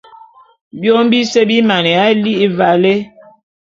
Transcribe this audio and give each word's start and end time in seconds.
Biôm 0.79 1.03
bise 1.11 1.41
bi 1.49 1.57
maneya 1.69 2.05
li'i 2.23 2.47
valé. 2.57 2.95